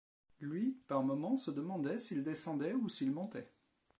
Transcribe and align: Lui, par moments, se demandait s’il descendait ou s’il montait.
Lui, 0.39 0.81
par 0.87 1.03
moments, 1.03 1.37
se 1.37 1.51
demandait 1.51 1.99
s’il 1.99 2.23
descendait 2.23 2.73
ou 2.73 2.89
s’il 2.89 3.11
montait. 3.11 3.51